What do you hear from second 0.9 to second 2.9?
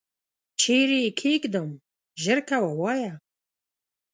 یې کښېږدم؟ ژر کوه